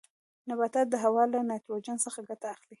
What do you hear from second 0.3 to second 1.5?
نباتات د هوا له